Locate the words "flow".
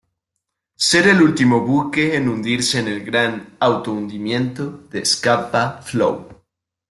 5.83-6.27